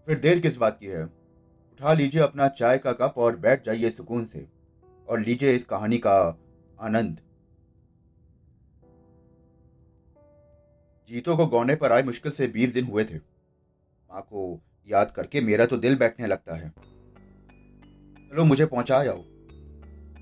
फिर 0.08 0.20
देर 0.20 0.40
किस 0.40 0.58
बात 0.58 0.78
की 0.80 0.86
है? 0.86 1.04
उठा 1.04 1.94
लीजिए 1.94 2.22
अपना 2.22 2.48
चाय 2.48 2.78
का 2.78 2.92
कप 2.92 3.14
और 3.18 3.36
बैठ 3.36 3.66
जाइए 3.66 3.90
सुकून 3.90 4.26
से, 4.26 4.48
और 5.10 5.20
लीजिए 5.20 5.56
इस 5.56 5.66
कहानी 5.66 5.98
का 5.98 6.40
आनंद। 6.82 7.20
जीतो 11.10 11.38
को 11.38 11.46
गौने 11.48 11.76
पर 11.76 11.92
आए 11.92 12.04
मुश्किल 12.04 12.32
से 12.32 12.48
बीस 12.48 12.74
दिन 12.74 12.86
हुए 12.86 13.04
थे। 13.04 13.31
माँ 14.12 14.22
को 14.22 14.62
याद 14.88 15.12
करके 15.12 15.42
मेरा 15.42 15.66
तो 15.66 15.78
दिल 15.78 15.96
बैठने 15.96 16.28
लगता 16.28 16.56
है। 16.56 16.70
चलो 18.30 18.44
मुझे 18.44 18.66
पहुँचा 18.66 19.04
जाओ 19.04 19.22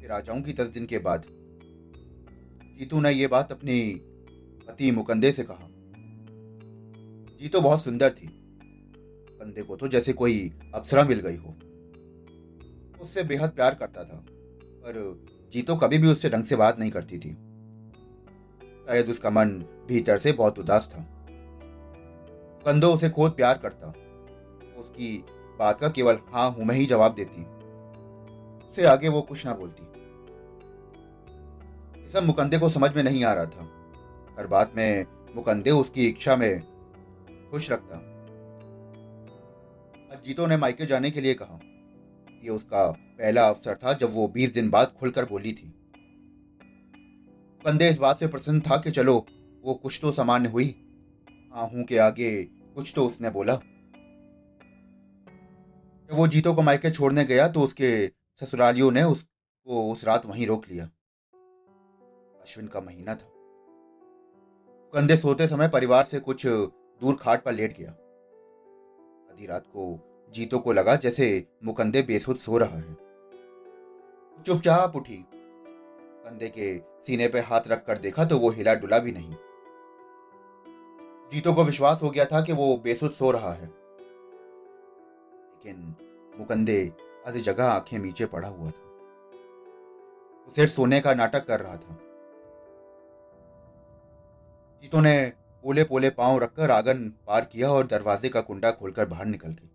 फिर 0.01 0.11
आ 0.11 0.19
जाऊँगी 0.19 0.53
दस 0.53 0.67
दिन 0.67 0.85
के 0.85 0.97
बाद। 0.97 1.25
जीतू 2.79 3.01
ने 3.01 3.11
यह 3.11 3.27
बात 3.27 3.51
अपनी 3.51 3.81
पति 4.67 4.91
मुकंदे 4.91 5.31
से 5.31 5.43
कहा। 5.43 5.67
जीतो 7.41 7.61
बहुत 7.61 7.81
सुंदर 7.81 8.09
थी। 8.09 8.27
कंधे 9.41 9.61
को 9.61 9.75
तो 9.75 9.87
जैसे 9.87 10.13
कोई 10.13 10.51
अप्सरा 10.75 11.03
मिल 11.03 11.19
गई 11.19 11.35
हो। 11.35 11.55
उससे 13.01 13.23
बेहद 13.23 13.49
प्यार 13.49 13.75
करता 13.75 14.03
था, 14.03 14.25
पर 14.83 15.25
जीतो 15.53 15.75
कभी 15.75 15.97
भी 15.97 16.07
उससे 16.07 16.29
ढंग 16.29 16.43
से 16.43 16.55
बात 16.55 16.79
नहीं 16.79 16.91
करती 16.91 17.17
थी। 17.17 17.31
शायद 18.87 19.09
उसका 19.09 19.29
मन 19.29 19.49
भीतर 19.87 20.17
से 20.17 20.31
बहुत 20.31 20.59
उदास 20.59 20.91
था। 20.93 21.18
कंदो 22.65 22.93
उसे 22.93 23.09
खुद 23.09 23.31
प्यार 23.31 23.57
करता। 23.57 23.87
उसकी 24.77 25.25
बात 25.59 25.79
का 25.79 25.89
केवल 25.89 26.19
हाँ 26.33 26.51
हूँ 26.51 26.65
में 26.65 26.75
ही 26.75 26.85
जवाब 26.85 27.15
देती। 27.15 27.41
उससे 28.67 28.85
आगे 28.85 29.07
वो 29.07 29.21
कुछ 29.21 29.45
ना 29.45 29.53
बोलती। 29.53 29.89
सब 32.09 32.23
मुकंदे 32.23 32.57
को 32.57 32.69
समझ 32.69 32.95
में 32.95 33.03
नहीं 33.03 33.23
आ 33.23 33.33
रहा 33.33 33.45
था। 33.45 33.69
हर 34.39 34.47
बात 34.47 34.71
में 34.75 35.05
मुकंदे 35.35 35.71
उसकी 35.71 36.07
इच्छा 36.07 36.35
में 36.35 36.61
खुश 37.51 37.71
रखता। 37.71 37.95
अजीतो 40.11 40.47
ने 40.47 40.57
मायके 40.57 40.85
जाने 40.85 41.11
के 41.11 41.21
लिए 41.21 41.33
कहा। 41.33 41.59
यह 42.43 42.51
उसका 42.51 42.91
पहला 42.91 43.47
अवसर 43.47 43.75
था 43.75 43.93
जब 43.93 44.13
वो 44.13 44.27
बीस 44.27 44.53
दिन 44.53 44.69
बाद 44.69 44.93
खुलकर 44.99 45.25
बोली 45.25 45.53
थी। 45.53 45.75
कंदे 47.65 47.89
इस 47.89 47.97
बात 47.97 48.17
से 48.17 48.27
प्रसन्न 48.27 48.61
था 48.61 48.77
कि 48.77 48.91
चलो, 48.91 49.25
वो 49.63 49.73
कुछ 49.73 49.99
तो 50.01 50.11
सामान्य 50.11 50.49
हुई। 50.49 50.88
आहू 51.59 51.83
के 51.83 51.97
आगे 51.97 52.43
कुछ 52.75 52.93
तो 52.95 53.05
उसने 53.07 53.29
बोला। 53.29 53.53
जब 56.09 56.15
वो 56.15 56.27
जीतो 56.27 56.53
को 56.53 56.61
मायके 56.61 56.91
छोड़ने 56.91 57.25
गया 57.25 57.47
तो 57.47 57.61
उसके 57.61 57.89
ससुरालियों 58.35 58.91
ने 58.91 59.03
उसको 59.03 59.91
उस 59.91 60.03
रात 60.03 60.25
वहीं 60.25 60.47
रोक 60.47 60.63
लिया। 60.71 60.85
अश्विन 62.41 62.67
का 62.67 62.81
महीना 62.81 63.15
था। 63.15 63.29
कंधे 64.93 65.17
सोते 65.17 65.47
समय 65.47 65.69
परिवार 65.69 66.03
से 66.03 66.19
कुछ 66.19 66.47
दूर 66.47 67.15
खाट 67.15 67.43
पर 67.43 67.53
लेट 67.53 67.77
गया। 67.77 67.91
आधी 69.31 69.45
रात 69.45 69.67
को 69.67 69.99
जीतो 70.33 70.59
को 70.59 70.73
लगा 70.73 70.95
जैसे 70.95 71.47
मुकंदे 71.63 72.01
बेसुध 72.01 72.37
सो 72.37 72.57
रहा 72.57 72.77
है। 72.77 72.93
चुपचाप 74.43 74.95
उठी। 74.95 75.25
कंधे 75.33 76.49
के 76.49 76.77
सीने 76.77 77.27
पर 77.27 77.39
हाथ 77.39 77.61
रखकर 77.67 77.97
देखा 77.97 78.25
तो 78.25 78.39
वो 78.39 78.49
हिला 78.49 78.73
डुला 78.73 78.99
भी 78.99 79.11
नहीं। 79.11 79.35
जीतो 81.31 81.53
को 81.53 81.63
विश्वास 81.63 81.99
हो 82.03 82.09
गया 82.09 82.25
था 82.25 82.41
कि 82.41 82.53
वो 82.53 82.77
बेसुध 82.77 83.11
सो 83.11 83.31
रहा 83.31 83.53
है। 83.53 83.65
लेकिन 85.65 85.95
मुकंदे 86.39 86.93
आधी 87.27 87.39
जगह 87.39 87.65
आँखें 87.65 87.99
नीचे 87.99 88.25
पड़ा 88.25 88.47
हुआ 88.47 88.69
था। 88.71 88.81
वो 90.45 90.51
सिर्फ़ 90.51 90.71
सोने 90.71 91.01
का 91.01 91.13
नाटक 91.13 91.45
कर 91.45 91.59
रहा 91.59 91.77
था। 91.77 91.99
जीतो 94.81 95.01
ने 95.01 95.33
पोले 95.63 95.83
पोले 95.83 96.09
पाँव 96.09 96.39
रखकर 96.39 96.71
आँगन 96.71 97.09
पार 97.27 97.45
किया 97.45 97.71
और 97.71 97.87
दरवाजे 97.87 98.29
का 98.29 98.41
कुंडा 98.41 98.71
खोलकर 98.71 99.05
बाहर 99.05 99.25
निकल 99.25 99.49
गई। 99.49 99.69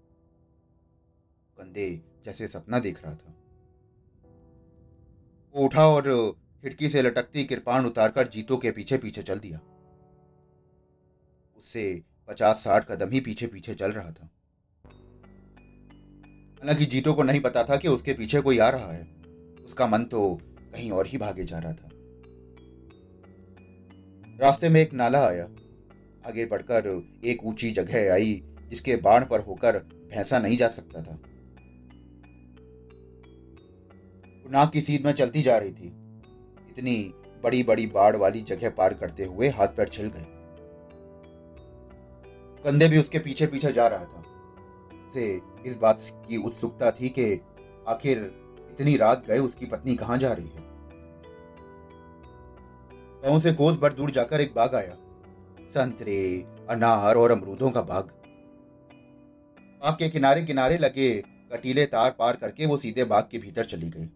कंधे 1.58 2.02
जैसे 2.24 2.48
सपना 2.48 2.78
देख 2.78 3.04
रहा 3.04 3.14
था। 3.14 3.34
वो 5.56 5.64
उठा 5.64 5.88
और 5.88 6.32
खिड़की 6.62 6.88
से 6.88 7.02
लटकती 7.02 7.44
कृपाण 7.44 7.86
उतारकर 7.86 8.28
जीतो 8.28 8.56
के 8.56 8.70
पीछे 8.70 8.98
पीछे 8.98 9.22
चल 9.22 9.38
दिया। 9.38 9.60
उससे 11.64 12.02
पचास 12.28 12.56
साठ 12.56 12.84
कदम 12.88 13.10
ही 13.10 13.20
पीछे 13.20 13.46
पीछे 13.46 13.74
चल 13.74 13.92
रहा 13.92 14.10
था। 14.10 14.30
हालाँकि 16.54 16.86
जीतो 16.86 17.14
को 17.14 17.22
नहीं 17.22 17.40
पता 17.40 17.64
था 17.64 17.76
कि 17.76 17.88
उसके 17.88 18.12
पीछे 18.12 18.40
कोई 18.40 18.58
आ 18.58 18.68
रहा 18.68 18.92
है। 18.92 19.04
उसका 19.64 19.86
मन 19.86 20.04
तो 20.04 20.40
कहीं 20.44 20.90
और 20.90 21.06
ही 21.06 21.18
भागे 21.18 21.44
जा 21.44 21.58
रहा 21.58 21.72
था। 21.72 21.90
रास्ते 24.40 24.68
में 24.68 24.80
एक 24.80 24.94
नाला 24.94 25.26
आया। 25.26 25.44
आगे 26.26 26.46
बढ़कर 26.46 27.12
एक 27.24 27.44
ऊँची 27.44 27.70
जगह 27.70 28.12
आई, 28.12 28.42
जिसके 28.68 28.96
बाण 28.96 29.24
पर 29.24 29.40
होकर 29.40 29.78
भैंसा 29.78 30.38
नहीं 30.38 30.56
जा 30.56 30.68
सकता 30.68 31.02
था। 31.02 31.18
नाक 34.50 34.72
की 34.72 34.80
सीध 34.80 35.06
में 35.06 35.12
चलती 35.12 35.42
जा 35.42 35.58
रही 35.58 35.72
थी। 35.72 35.88
इतनी 36.70 37.14
बड़ी 37.44 37.62
बड़ी 37.62 37.86
बाढ़ 37.86 38.16
वाली 38.16 38.40
जगह 38.40 38.70
पार 38.70 38.94
करते 38.94 39.24
हुए 39.24 39.48
हाथ 39.48 39.68
पैर 39.68 39.88
छिल 39.88 40.06
गए। 40.06 40.43
कंधे 42.64 42.88
भी 42.88 42.98
उसके 42.98 43.18
पीछे 43.18 43.46
पीछे 43.46 43.72
जा 43.72 43.86
रहा 43.86 44.04
था। 44.04 44.24
उसे 45.06 45.40
इस 45.66 45.76
बात 45.76 45.98
की 46.00 46.36
उत्सुकता 46.36 46.90
थी 46.90 47.08
कि 47.08 47.40
आखिर 47.88 48.18
इतनी 48.70 48.96
रात 48.96 49.26
गए 49.26 49.38
उसकी 49.38 49.66
पत्नी 49.66 49.96
कहाँ 49.96 50.18
जा 50.18 50.32
रही 50.32 50.48
है? 50.48 50.64
गाँव 53.22 53.40
से 53.40 53.52
कोस 53.52 53.78
भर 53.78 53.92
दूर 53.92 54.10
जाकर 54.10 54.40
एक 54.40 54.54
बाग 54.54 54.74
आया। 54.74 54.96
संतरे, 55.70 56.46
अनार 56.70 57.14
और 57.16 57.30
अमरूदों 57.30 57.70
का 57.70 57.82
बाग। 57.82 58.04
बाग 59.58 59.94
के 59.94 60.08
किनारे 60.08 60.44
किनारे 60.44 60.78
लगे 60.78 61.22
कटीले 61.52 61.86
तार 61.86 62.10
पार 62.10 62.36
करके 62.36 62.66
वो 62.66 62.76
सीधे 62.76 63.04
बाग 63.04 63.28
के 63.30 63.38
भीतर 63.38 63.64
चली 63.64 63.90
गई। 63.90 64.06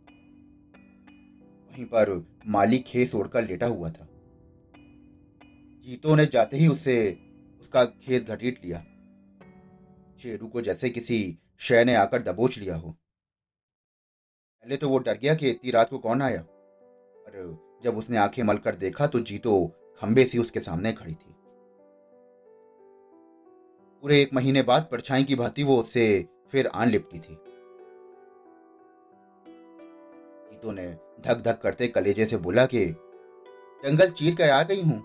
वहीं 1.71 1.85
पर 1.85 2.27
माली 2.47 2.79
खेस 2.79 3.15
ओढ़कर 3.15 3.43
लेटा 3.43 3.67
हुआ 3.67 3.91
था। 3.91 4.09
जीतो 5.87 6.15
ने 6.15 6.27
जाते 6.27 6.57
ही 6.57 6.69
उससे 6.69 7.19
उसका 7.61 7.85
खेस 7.85 8.29
घटीट 8.29 8.65
लिया। 8.65 8.79
शेरू 10.19 10.49
को 10.49 10.61
जैसे 10.61 10.91
किसी 10.91 11.39
शय 11.59 11.85
ने 11.85 11.95
आकर 11.95 12.23
दबोच 12.23 12.59
लिया 12.59 12.77
हो। 12.77 12.91
पहले 14.63 14.77
तो 14.77 14.89
वो 14.89 14.99
डर 14.99 15.19
गया 15.19 15.35
कि 15.35 15.51
इतनी 15.51 15.71
रात 15.71 15.91
को 15.91 15.99
कौन 15.99 16.23
आया। 16.23 16.43
पर 17.21 17.59
जब 17.83 17.97
उसने 17.97 18.17
आँखें 18.17 18.43
मलकर 18.43 18.75
देखा 18.75 19.07
तो 19.07 19.21
जीतो 19.21 19.67
खंबे 20.01 20.25
सी 20.25 20.39
उसके 20.39 20.61
सामने 20.61 20.93
खड़ी 20.93 21.15
थी। 21.15 21.35
पूरे 24.03 24.23
एक 24.23 24.35
महीने 24.35 24.63
बाद 24.63 24.89
परछाई 24.93 25.25
की 25.25 25.35
भांति 25.35 25.63
वो 25.63 25.81
उससे 25.81 26.29
फिर 26.51 26.67
आन 26.67 26.89
लिपटी 26.89 27.19
थी। 27.19 27.35
जीतो 30.51 30.73
ने 30.73 30.99
धक 31.21 31.37
धक 31.37 31.61
करते 31.63 31.89
कलेजे 31.89 32.25
से 32.25 32.37
बोला 32.37 32.67
कि, 32.67 32.87
जंगल 33.85 34.11
चीर 34.11 34.35
कर 34.35 34.51
आ 34.51 34.63
गई 34.63 34.83
हूँ। 34.83 35.01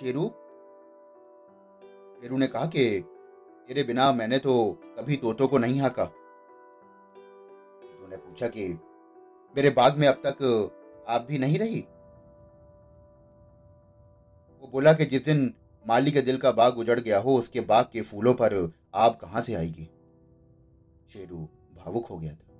शेरू 0.00 0.34
शेरू 2.24 2.36
ने 2.36 2.46
कहा 2.46 2.66
कि 2.66 3.00
तेरे 3.68 3.82
बिना 3.82 4.12
मैंने 4.12 4.38
तो 4.38 4.72
कभी 4.72 5.16
तोतों 5.16 5.48
को 5.48 5.58
नहीं 5.58 5.80
हाका। 5.80 6.04
ने 8.10 8.16
पूछा 8.16 8.48
कि 8.48 8.68
मेरे 9.56 9.70
बाग 9.70 9.96
में 9.96 10.08
अब 10.08 10.14
तक 10.14 10.70
आप 11.08 11.26
भी 11.30 11.38
नहीं 11.38 11.58
रही? 11.58 11.80
वो 14.60 14.68
बोला 14.68 14.92
कि 14.92 15.04
जिस 15.04 15.24
दिन 15.24 15.54
माली 15.88 16.10
के 16.10 16.22
दिल 16.22 16.36
का 16.36 16.52
बाग 16.52 16.78
उजड़ 16.78 17.00
गया 17.00 17.18
हो, 17.18 17.36
उसके 17.36 17.60
बाग 17.60 17.84
के 17.92 18.00
फूलों 18.00 18.34
पर 18.34 18.72
आप 18.94 19.20
कहाँ 19.20 19.42
से 19.42 19.54
आएगी? 19.54 19.90
शेरू 21.12 21.48
भावुक 21.74 22.06
हो 22.06 22.18
गया 22.18 22.32
था। 22.32 22.54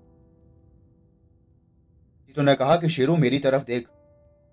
जीतो 2.27 2.43
ने 2.43 2.55
कहा 2.55 2.77
कि 2.77 2.89
शेरू 2.89 3.17
मेरी 3.17 3.39
तरफ़ 3.39 3.65
देख। 3.65 3.89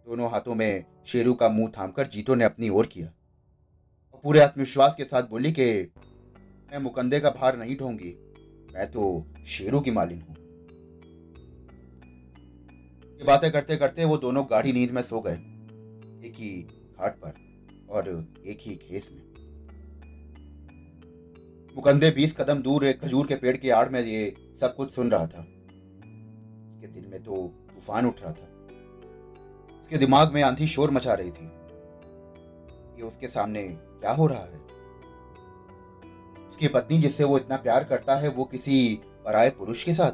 दोनों 0.05 0.31
हाथों 0.31 0.55
में 0.55 0.85
शेरू 1.05 1.33
का 1.33 1.49
मुँह 1.49 1.71
थामकर 1.77 2.07
जीतो 2.07 2.35
ने 2.35 2.45
अपनी 2.45 2.69
ओर 2.69 2.85
किया। 2.85 3.13
पूरे 4.23 4.39
आत्मविश्वास 4.39 4.95
के 4.95 5.03
साथ 5.03 5.23
बोली 5.23 5.51
कि 5.51 5.65
मैं 6.71 6.79
मुकंदे 6.79 7.19
का 7.19 7.29
भार 7.29 7.57
नहीं 7.57 7.75
ढोंगी, 7.77 8.09
मैं 8.73 8.85
तो 8.91 9.25
शेरू 9.47 9.79
की 9.79 9.91
मालिन 9.91 10.21
हूँ। 10.21 10.35
ये 13.19 13.25
बातें 13.25 13.51
करते 13.51 13.77
करते 13.77 14.05
वो 14.05 14.17
दोनों 14.17 14.43
गाढ़ी 14.51 14.73
नींद 14.73 14.91
में 14.91 15.01
सो 15.01 15.21
गए, 15.21 15.33
एक 16.27 16.33
ही 16.35 16.51
घाट 16.99 17.15
पर 17.15 17.87
और 17.89 18.09
एक 18.45 18.57
ही 18.61 18.75
खेस 18.77 19.09
में। 19.11 19.21
मुकंदे 21.75 22.11
बीस 22.11 22.35
कदम 22.37 22.61
दूर 22.61 22.85
एक 22.85 23.01
खजूर 23.01 23.27
के 23.27 23.35
पेड़ 23.35 23.55
की 23.57 23.69
आड़ 23.69 23.87
में 23.89 23.99
ये 24.01 24.33
सब 24.59 24.75
कुछ 24.75 24.91
सुन 24.91 25.11
रहा 25.11 25.27
था। 25.27 25.41
उसके 25.41 26.87
दिल 26.87 27.07
में 27.11 27.23
तो 27.23 27.47
तूफ़ान 27.73 28.05
उठ 28.05 28.21
रहा 28.21 28.33
था। 28.33 28.47
उसके 29.81 29.97
दिमाग 29.97 30.33
में 30.33 30.41
आंधी 30.43 30.67
शोर 30.67 30.91
मचा 30.91 31.13
रही 31.13 31.31
थी। 31.31 31.49
ये 33.01 33.07
उसके 33.07 33.27
सामने 33.27 33.67
क्या 33.67 34.11
हो 34.11 34.27
रहा 34.27 34.39
है? 34.39 34.59
उसकी 36.49 36.67
पत्नी 36.67 36.97
जिससे 36.97 37.23
वो 37.23 37.37
इतना 37.37 37.57
प्यार 37.57 37.83
करता 37.83 38.15
है, 38.15 38.29
वो 38.29 38.43
किसी 38.43 39.01
पराए 39.25 39.49
पुरुष 39.49 39.83
के 39.83 39.93
साथ? 39.93 40.11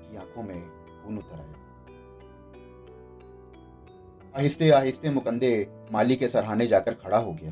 उसकी 0.00 0.16
आँखों 0.16 0.42
में 0.42 0.68
खून 1.04 1.18
उतर 1.18 1.34
आया। 1.34 1.52
आहिस्ते 4.36 4.70
आहिस्ते 4.70 5.10
मुकंदे 5.10 5.72
माली 5.92 6.16
के 6.16 6.28
सरहाने 6.28 6.66
जाकर 6.66 6.94
खड़ा 6.94 7.18
हो 7.18 7.32
गया। 7.32 7.50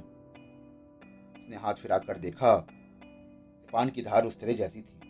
उसने 1.39 1.57
हाथ 1.57 1.75
फिरा 1.75 1.99
कर 1.99 2.19
देखा, 2.19 2.67
पान 3.73 3.89
की 3.89 4.03
धार 4.03 4.25
उस 4.25 4.41
तरह 4.41 4.53
जैसी 4.53 4.81
थी। 4.81 5.01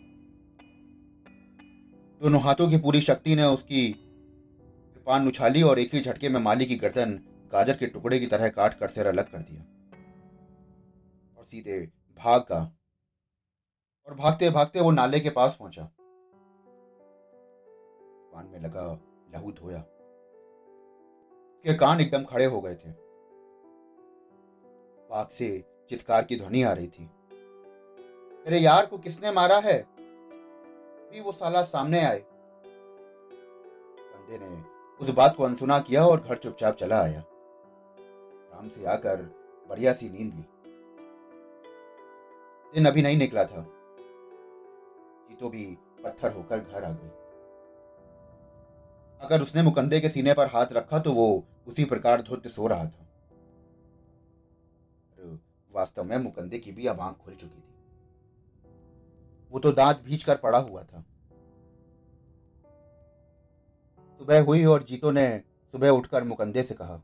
दोनों 2.21 2.41
हाथों 2.41 2.69
की 2.69 2.77
पूरी 2.77 3.01
शक्ति 3.01 3.35
ने 3.35 3.43
उसकी 3.43 3.95
पान 5.05 5.27
उछाली 5.27 5.61
और 5.61 5.79
एक 5.79 5.95
ही 5.95 6.01
झटके 6.01 6.29
में 6.29 6.39
माली 6.39 6.65
की 6.65 6.75
गर्दन 6.75 7.19
गाजर 7.55 7.77
के 7.77 7.87
टुकड़े 7.87 8.19
की 8.19 8.27
तरह 8.27 8.49
काट 8.49 8.79
कर 8.79 8.87
सिर 8.87 9.07
अलग 9.07 9.31
कर 9.31 9.37
दिया। 9.37 9.61
और 11.37 11.45
सीधे 11.45 11.91
भाग 12.17 12.41
का। 12.41 12.77
और 14.07 14.15
भागते 14.15 14.49
भागते 14.49 14.79
वो 14.79 14.91
नाले 14.91 15.19
के 15.19 15.29
पास 15.29 15.57
पहुँचा। 15.59 15.89
पान 18.33 18.45
में 18.45 18.59
लगा 18.59 18.99
लहू 19.35 19.51
धोया। 19.51 19.79
के 21.63 21.73
कान 21.73 22.01
एकदम 22.01 22.23
खड़े 22.23 22.45
हो 22.45 22.61
गए 22.61 22.75
थे। 22.75 22.91
पाक 25.09 25.31
से 25.31 25.65
चित्कार 25.89 26.23
की 26.23 26.39
ध्वनि 26.39 26.63
आ 26.63 26.73
रही 26.73 26.87
थी। 26.87 27.09
मेरे 28.31 28.57
यार, 28.57 28.85
को 28.85 28.97
किसने 28.97 29.31
मारा 29.31 29.59
है? 29.59 29.85
भी 31.11 31.19
वो 31.19 31.31
साला 31.31 31.63
सामने 31.63 32.05
आए। 32.05 32.25
बंदे 33.99 34.37
ने 34.39 34.63
उस 34.97 35.09
बात 35.09 35.35
को 35.35 35.43
अनसुना 35.43 35.79
किया 35.79 36.05
और 36.05 36.21
घर 36.21 36.37
चुपचाप 36.37 36.75
चला 36.75 37.01
आया। 37.03 37.23
आराम 38.55 38.69
से 38.69 38.85
आकर 38.85 39.21
बढ़िया 39.69 39.93
सी 39.93 40.09
नींद 40.09 40.33
ली। 40.33 40.43
दिन 42.73 42.85
अभी 42.85 43.01
नहीं 43.01 43.17
निकला 43.17 43.43
था। 43.45 43.61
जीतो 45.29 45.49
भी 45.49 45.65
पत्थर 46.03 46.33
होकर 46.33 46.59
घर 46.59 46.83
आ 46.83 46.89
गई। 46.89 47.09
अगर 49.21 49.41
उसने 49.41 49.61
मुकंदे 49.61 49.99
के 49.99 50.09
सीने 50.09 50.33
पर 50.33 50.47
हाथ 50.47 50.73
रखा 50.73 50.99
तो 50.99 51.13
वो 51.13 51.43
उसी 51.67 51.85
प्रकार 51.85 52.21
धुत 52.21 52.47
सो 52.47 52.67
रहा 52.67 52.85
था। 52.85 53.01
वास्तव 55.71 56.03
में 56.03 56.17
मुकंदे 56.17 56.59
की 56.59 56.71
भी 56.71 56.87
अब 56.87 56.99
आँख 56.99 57.17
खुल 57.17 57.33
चुकी 57.33 57.61
थी। 57.61 57.73
वो 59.51 59.59
तो 59.59 59.71
दांत 59.71 60.01
भीज 60.05 60.23
कर 60.23 60.37
पड़ा 60.37 60.59
हुआ 60.59 60.83
था। 60.83 61.01
सुबह 64.19 64.43
हुई 64.43 64.63
और 64.65 64.83
जीतो 64.83 65.11
ने 65.11 65.27
सुबह 65.73 65.89
उठकर 65.89 66.23
मुकंदे 66.23 66.63
से 66.63 66.73
कहा 66.73 67.01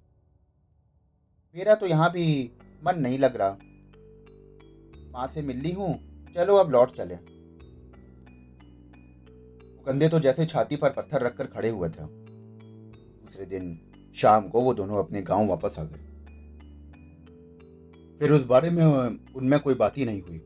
मेरा 1.56 1.76
तो 1.76 1.86
यहाँ 1.86 2.12
भी 2.12 2.52
मन 2.86 3.00
नहीं 3.00 3.20
लग 3.20 3.36
रहा। 3.36 3.58
माँ 5.12 5.28
से 5.28 5.42
मिल 5.42 5.58
ली 5.58 5.72
हूँ, 5.72 6.00
चलो 6.36 6.56
अब 6.56 6.72
लौट 6.72 6.92
चले। 6.92 7.16
मुकंदे 9.76 10.10
तो 10.10 10.20
जैसे 10.20 10.46
छाती 10.46 10.76
पर 10.76 10.90
पत्थर 10.90 11.22
रखकर 11.22 11.46
खड़े 11.46 11.70
हुए 11.70 11.90
थे। 11.90 12.04
दूसरे 12.04 13.46
दिन 13.46 13.80
शाम 14.16 14.48
को 14.48 14.62
वो 14.62 14.74
दोनों 14.74 15.04
अपने 15.04 15.22
गाँव 15.22 15.48
वापस 15.48 15.76
आ 15.80 15.84
गए। 15.84 16.10
फिर 18.20 18.32
उस 18.32 18.46
बारे 18.46 18.70
में 18.70 18.86
उनमें 19.36 19.60
कोई 19.60 19.74
बात 19.74 19.98
ही 19.98 20.06
नहीं 20.06 20.22
हुई। 20.22 20.38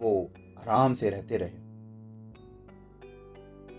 वो 0.00 0.30
आराम 0.58 0.94
से 0.94 1.10
रहते 1.10 1.36
रहे। 1.36 1.66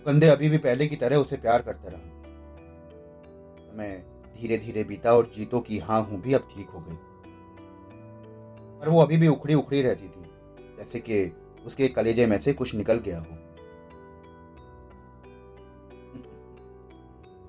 कंधे 0.04 0.26
अभी 0.26 0.48
भी 0.48 0.58
पहले 0.58 0.86
की 0.86 0.96
तरह 0.96 1.16
उसे 1.16 1.36
प्यार 1.36 1.62
करते 1.62 1.88
रहा। 1.88 2.00
समय 3.62 4.17
धीरे 4.40 4.58
धीरे 4.58 4.84
बीता 4.84 5.14
और 5.14 5.30
जीतो 5.34 5.60
की 5.60 5.78
हाँ 5.78 6.02
हूँ 6.02 6.20
भी 6.20 6.32
अब 6.32 6.48
ठीक 6.56 6.68
हो 6.68 6.80
गई। 6.80 6.96
पर 8.80 8.88
वो 8.88 9.00
अभी 9.00 9.16
भी 9.16 9.28
उखड़ी 9.28 9.54
उखड़ी 9.54 9.82
रहती 9.82 10.08
थी, 10.08 10.22
जैसे 10.78 11.00
कि 11.00 11.32
उसके 11.66 11.88
कलेजे 11.88 12.26
में 12.26 12.38
से 12.38 12.52
कुछ 12.52 12.74
निकल 12.74 12.98
गया 12.98 13.18
हो। 13.18 13.36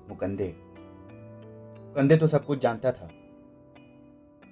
मुकंदे। 0.08 0.54
कंधे 1.96 2.16
तो 2.16 2.26
सब 2.26 2.46
कुछ 2.46 2.58
जानता 2.58 2.92
था। 2.92 3.08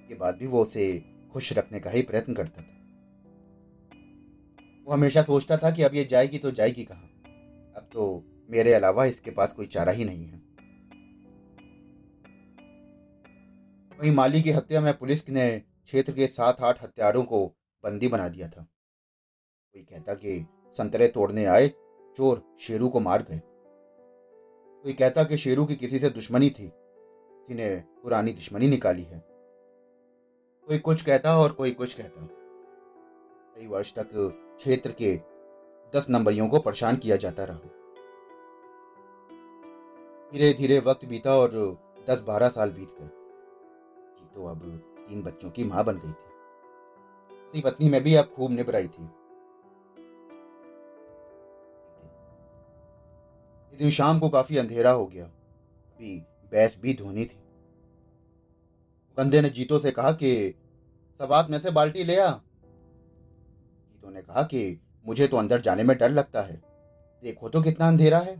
के 0.09 0.15
बाद 0.15 0.35
भी 0.35 0.47
वो 0.47 0.61
उसे 0.61 1.05
खुश 1.33 1.57
रखने 1.57 1.79
का 1.79 1.89
ही 1.89 2.01
प्रयत्न 2.01 2.33
करता 2.33 2.61
था। 2.61 2.75
वो 4.87 4.93
हमेशा 4.93 5.21
सोचता 5.21 5.57
था 5.57 5.71
कि 5.71 5.83
अब 5.83 5.95
ये 5.95 6.05
जाएगी 6.05 6.37
तो 6.37 6.51
जाएगी 6.51 6.83
कहाँ। 6.83 7.03
अब 7.75 7.89
तो 7.93 8.23
मेरे 8.49 8.73
अलावा 8.73 9.05
इसके 9.05 9.31
पास 9.31 9.53
कोई 9.53 9.65
चारा 9.65 9.91
ही 9.91 10.05
नहीं 10.05 10.25
है। 10.25 10.38
वहीं 13.99 14.11
माली 14.11 14.41
की 14.41 14.51
हत्या 14.51 14.81
में 14.81 14.97
पुलिस 14.97 15.29
ने 15.29 15.59
क्षेत्र 15.59 16.13
के 16.13 16.27
सात 16.27 16.61
आठ 16.61 16.83
हत्यारों 16.83 17.23
को 17.23 17.45
बंदी 17.83 18.07
बना 18.07 18.27
दिया 18.27 18.47
था। 18.47 18.61
कोई 19.73 19.83
कहता 19.83 20.13
कि 20.13 20.45
संतरे 20.77 21.07
तोड़ने 21.07 21.45
आए, 21.45 21.67
चोर 22.15 22.55
शेरू 22.59 22.89
को 22.89 22.99
मार 22.99 23.23
गए। 23.23 23.41
कोई 24.83 24.93
कहता 24.93 25.23
कि 25.23 25.37
शेरू 25.37 25.65
की 25.65 25.75
किसी 25.75 25.99
से 25.99 26.09
दुश्मनी 26.09 26.49
थी, 26.49 26.67
किसी 26.67 27.53
ने 27.53 27.75
पुरानी 28.03 28.31
दुश्मनी 28.31 28.67
निकाली 28.67 29.03
है। 29.03 29.19
कोई 30.67 30.79
कुछ 30.79 31.01
कहता 31.01 31.37
और 31.37 31.51
कोई 31.51 31.71
कुछ 31.71 31.93
कहता। 31.93 32.27
कई 33.55 33.67
वर्ष 33.67 33.93
तक 33.93 34.09
क्षेत्र 34.59 34.91
के 34.91 35.15
दस 35.95 36.07
नंबरियों 36.09 36.47
को 36.49 36.59
परेशान 36.59 36.95
किया 36.95 37.15
जाता 37.15 37.43
रहा। 37.43 37.59
धीरे 40.33 40.53
धीरे 40.53 40.79
वक्त 40.79 41.05
बीता 41.05 41.35
और 41.35 41.51
दस 42.09 42.21
बारह 42.21 42.49
साल 42.49 42.71
बीत 42.71 42.89
गए। 43.01 43.18
तो 44.35 44.45
अब 44.45 44.77
तीन 45.09 45.23
बच्चों 45.23 45.49
की 45.49 45.63
माँ 45.63 45.83
बन 45.83 45.99
गई 45.99 46.11
थी। 46.11 46.29
पति 47.49 47.61
पत्नी 47.61 47.89
में 47.89 48.03
भी 48.03 48.15
अब 48.15 48.25
खूब 48.25 48.51
निभ 48.51 48.69
रही 48.69 48.87
थी। 48.87 49.09
दिन 53.77 53.89
शाम 53.89 54.19
को 54.19 54.29
काफ़ी 54.29 54.57
अंधेरा 54.57 54.91
हो 54.91 55.07
गया। 55.07 55.25
अभी 55.25 56.19
बैस 56.51 56.79
भी 56.81 56.93
धोनी 56.93 57.25
थी। 57.25 57.39
कंधे 59.17 59.41
ने 59.41 59.49
जीतो 59.49 59.79
से 59.79 59.91
कहा 59.91 60.11
कि 60.11 60.55
सबात 61.19 61.49
में 61.49 61.59
से 61.59 61.71
बाल्टी 61.71 62.03
ले 62.03 62.19
आ। 62.19 62.31
जीतो 62.31 64.09
ने 64.09 64.21
कहा 64.21 64.43
कि, 64.43 64.81
मुझे 65.05 65.27
तो 65.27 65.37
अंदर 65.37 65.61
जाने 65.61 65.83
में 65.83 65.97
डर 65.97 66.09
लगता 66.09 66.41
है। 66.41 66.61
देखो 67.23 67.49
तो 67.49 67.61
कितना 67.61 67.87
अंधेरा 67.87 68.19
है। 68.19 68.35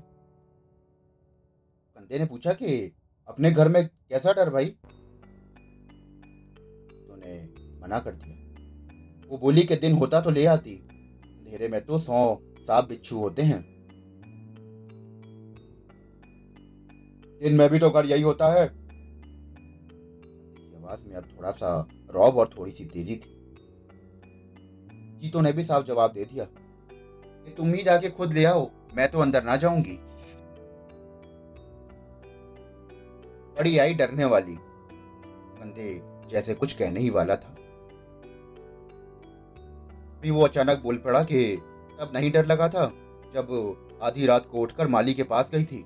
कंधे 1.96 2.20
ने 2.20 2.26
पूछा 2.26 2.54
कि, 2.54 2.96
अपने 3.28 3.52
घर 3.52 3.68
में 3.68 3.88
कैसा 3.88 4.34
डर 4.34 4.50
भाई? 4.50 4.76
मना 7.90 8.00
कर 8.00 8.16
दिया 8.16 9.28
वो 9.30 9.38
बोली 9.38 9.62
के 9.64 9.76
दिन 9.76 9.94
होता 9.94 10.22
तो 10.22 10.30
ले 10.30 10.46
आती, 10.46 10.76
अंधेरे 10.76 11.68
में 11.68 11.82
तो 11.82 12.00
सौ 12.00 12.38
सांप 12.62 12.88
बिच्छू 12.90 13.18
होते 13.18 13.42
हैं। 13.42 13.60
दिन 17.42 17.54
में 17.54 17.70
भी 17.70 17.80
तो 17.80 17.90
घर 17.90 18.06
यही 18.06 18.22
होता 18.22 18.48
है। 18.54 18.64
आवाज़ 20.78 21.06
में 21.08 21.16
अब 21.16 21.28
थोड़ा 21.38 21.52
सा 21.52 21.70
रौब 22.12 22.38
और 22.38 22.50
थोड़ी 22.58 22.72
सी 22.72 22.86
तेज़ी 22.86 23.16
थी। 23.16 23.36
जीतो 25.22 25.42
ने 25.42 25.52
भी 25.54 25.64
साफ़ 25.64 25.86
जवाब 25.86 26.12
दे 26.12 26.26
दिया 26.26 26.46
कि 26.46 27.52
तुम 27.52 27.74
ही 27.74 27.84
जाके 27.84 28.10
खुद 28.10 28.34
ले 28.34 28.46
आओ, 28.46 28.70
मैं 28.96 29.08
तो 29.12 29.20
अंदर 29.20 29.44
ना 29.44 29.56
जाऊँगी। 29.56 29.98
बड़ी 33.58 33.78
आई 33.78 33.94
डरने 33.94 34.26
वाली, 34.26 34.56
बंदे 35.62 36.02
जैसे 36.30 36.54
कुछ 36.56 36.74
कहने 36.74 37.00
ही 37.00 37.10
वाला 37.10 37.36
था। 37.36 37.56
भी 40.22 40.32
वो 40.32 40.42
अचानक 40.42 40.82
बोल 40.82 40.98
पड़ा 40.98 41.24
कि 41.24 41.56
तब 42.00 42.12
नहीं 42.14 42.32
डर 42.32 42.46
लगा 42.46 42.68
था 42.70 42.86
जब 43.34 44.00
आधी 44.04 44.26
रात 44.26 44.46
को 44.46 44.62
उठकर 44.62 44.88
माली 44.88 45.14
के 45.14 45.24
पास 45.24 45.52
गई 45.52 45.64
थी। 45.64 45.84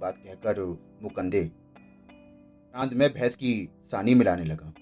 बात 0.00 0.18
कहकर 0.18 0.60
मुकंदे 1.02 1.42
रांद 2.74 2.92
में 2.92 3.08
भैंस 3.10 3.36
की 3.36 3.52
सानी 3.82 4.14
मिलाने 4.14 4.44
लगा। 4.44 4.72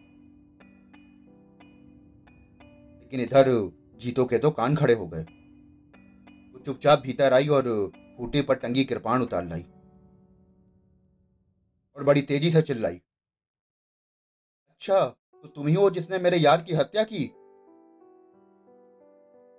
लेकिन 3.00 3.20
इधर 3.20 3.50
जीतो 4.00 4.24
के 4.24 4.38
तो 4.38 4.50
कान 4.50 4.76
खड़े 4.76 4.94
हो 4.94 5.06
गए। 5.06 5.22
वो 5.22 6.58
चुपचाप 6.66 7.02
भीतर 7.02 7.32
आई 7.32 7.48
और 7.48 7.64
फूटे 8.18 8.42
पर 8.42 8.54
टंगी 8.54 8.84
कृपाण 8.84 9.22
उतार 9.22 9.44
लाई 9.44 9.64
और 11.96 12.04
बड़ी 12.04 12.22
तेज़ी 12.22 12.50
से 12.50 12.62
चिल्लाई। 12.62 13.00
अच्छा 14.68 14.98
तो 15.44 15.48
तुम 15.48 15.66
ही 15.66 15.74
हो 15.74 15.90
जिसने 15.90 16.18
मेरे 16.18 16.36
यार 16.36 16.62
की 16.62 16.74
हत्या 16.74 17.02
की। 17.04 17.26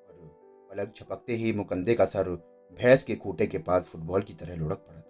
और 0.07 0.15
पलक 0.69 0.93
झपकते 0.95 1.33
ही 1.33 1.53
मुकंदे 1.53 1.93
का 1.93 2.05
सर 2.05 2.29
भैंस 2.79 3.03
के 3.03 3.15
खूटे 3.15 3.47
के 3.47 3.57
पास 3.57 3.87
फुटबॉल 3.87 4.21
की 4.21 4.33
तरह 4.33 4.55
लुढ़क 4.55 4.77
पड़ा 4.77 4.99
था। 4.99 5.09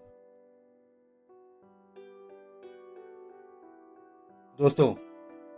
दोस्तों, 4.60 4.88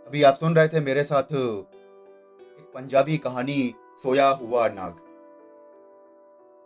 अभी 0.06 0.22
आप 0.22 0.34
सुन 0.34 0.56
रहे 0.56 0.68
थे 0.68 0.80
मेरे 0.80 1.02
साथ 1.02 1.32
एक 1.32 2.70
पंजाबी 2.74 3.18
कहानी, 3.18 3.74
सोया 4.02 4.28
हुआ 4.28 4.68
नाग। 4.68 5.00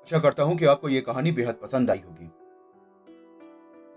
आशा 0.03 0.19
करता 0.19 0.43
हूँ 0.43 0.57
कि 0.57 0.65
आपको 0.65 0.89
यह 0.89 1.01
कहानी 1.01 1.33
बेहद 1.33 1.55
पसंद 1.55 1.91
आई 1.91 1.99
होगी। 1.99 2.27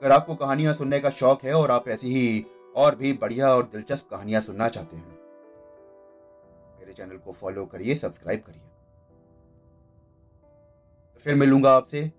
अगर 0.01 0.11
आपको 0.11 0.35
कहानियाँ 0.35 0.73
सुनने 0.73 0.99
का 0.99 1.09
शौक 1.09 1.43
है 1.43 1.53
और 1.53 1.71
आप 1.71 1.87
ऐसी 1.87 2.13
ही 2.13 2.45
और 2.75 2.95
भी 2.95 3.13
बढ़िया 3.13 3.55
और 3.55 3.63
दिलचस्प 3.63 4.09
कहानियाँ 4.09 4.41
सुनना 4.41 4.67
चाहते 4.69 4.97
हैं। 4.97 5.19
मेरे 6.79 6.93
चैनल 6.93 7.17
को 7.17 7.31
फॉलो 7.31 7.65
करिए, 7.65 7.95
सब्सक्राइब 7.95 8.39
करिए। 8.39 8.61
फिर 11.19 11.35
मिलूँगा 11.35 11.71
आपसे 11.71 12.11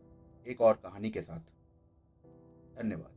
एक 0.47 0.61
और 0.61 0.75
कहानी 0.75 1.11
के 1.11 1.21
साथ। 1.21 1.41
धन्यवाद। 2.83 3.12